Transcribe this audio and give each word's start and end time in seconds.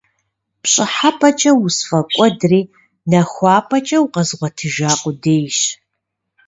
ПщӀыхьэпӀэкӀэ 0.61 1.51
усфӀэкӀуэдри, 1.63 2.61
нахуапӀэкӀэ 3.11 3.97
укъэзгъуэтыжа 4.03 4.89
къудейщ… 5.01 5.57